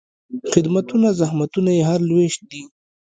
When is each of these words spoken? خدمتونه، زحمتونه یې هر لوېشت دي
خدمتونه، 0.51 1.07
زحمتونه 1.19 1.69
یې 1.77 1.83
هر 1.89 1.99
لوېشت 2.09 2.41
دي 2.51 2.61